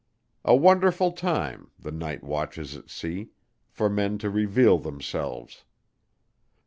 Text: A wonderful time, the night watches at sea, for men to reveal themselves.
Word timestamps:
A 0.43 0.55
wonderful 0.55 1.11
time, 1.11 1.69
the 1.77 1.91
night 1.91 2.23
watches 2.23 2.75
at 2.75 2.89
sea, 2.89 3.29
for 3.69 3.87
men 3.87 4.17
to 4.17 4.31
reveal 4.31 4.79
themselves. 4.79 5.63